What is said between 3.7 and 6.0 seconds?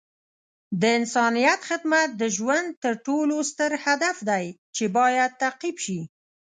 هدف دی چې باید تعقیب شي.